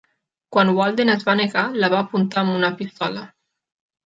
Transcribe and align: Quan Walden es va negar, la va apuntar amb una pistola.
Quan 0.55 0.71
Walden 0.79 1.11
es 1.15 1.25
va 1.27 1.35
negar, 1.41 1.65
la 1.83 1.91
va 1.97 2.01
apuntar 2.07 2.43
amb 2.45 2.57
una 2.59 2.73
pistola. 2.81 3.29